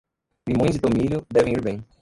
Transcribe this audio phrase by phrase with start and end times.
[0.47, 1.85] Limões e tomilho devem ir bem.